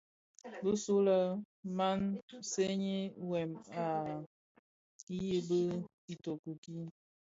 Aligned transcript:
Bisulè 0.63 1.17
maa 1.77 1.97
seňi 2.51 2.97
wêm 3.29 3.51
a 3.83 3.85
yibi 5.17 5.61
itoki 6.13 6.51
kii. 6.63 6.85